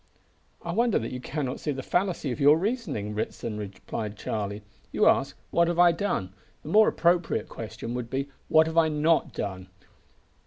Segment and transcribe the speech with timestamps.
[0.63, 4.63] "I wonder that you cannot see the fallacy of your reasoning, Ritson," replied Charlie.
[4.91, 8.87] "You ask, `What have I done?' The more appropriate question would be, `What have I
[8.87, 9.67] not done?'